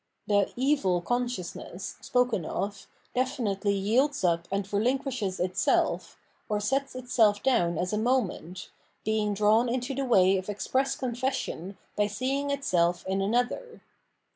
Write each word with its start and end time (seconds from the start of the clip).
The 0.25 0.51
evil 0.55 0.99
con 0.99 1.27
sciousness, 1.27 1.93
spoken 2.03 2.43
of, 2.43 2.87
definitely 3.13 3.75
yields 3.75 4.23
up 4.23 4.47
and 4.51 4.65
relin 4.65 4.97
quishes 4.99 5.39
itself, 5.39 6.17
or 6.49 6.59
sets 6.59 6.95
itself 6.95 7.43
down 7.43 7.77
as 7.77 7.93
a 7.93 7.99
moment, 7.99 8.71
being 9.05 9.35
drawn 9.35 9.69
into 9.69 9.93
the 9.93 10.03
way 10.03 10.37
of 10.37 10.49
express 10.49 10.95
confession 10.95 11.77
by 11.95 12.07
seeing 12.07 12.49
itself 12.49 13.05
in 13.05 13.21
another. 13.21 13.83